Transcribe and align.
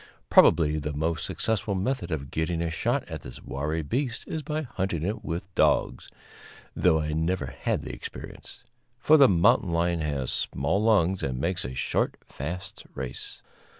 Probably 0.31 0.79
the 0.79 0.93
most 0.93 1.23
successful 1.23 1.75
method 1.75 2.09
of 2.09 2.31
getting 2.31 2.59
a 2.63 2.71
shot 2.71 3.07
at 3.07 3.21
this 3.21 3.43
wary 3.43 3.83
beast 3.83 4.23
is 4.27 4.41
by 4.41 4.63
hunting 4.63 5.03
it 5.03 5.23
with 5.23 5.53
dogs 5.53 6.09
(though 6.75 6.99
I 6.99 7.13
never 7.13 7.45
had 7.61 7.83
the 7.83 7.93
experience), 7.93 8.63
for 8.97 9.15
the 9.15 9.29
mountain 9.29 9.69
lion 9.69 10.01
has 10.01 10.31
small 10.31 10.81
lungs 10.81 11.21
and 11.21 11.39
makes 11.39 11.63
a 11.65 11.75
short, 11.75 12.15
fast 12.25 12.83
race. 12.95 13.43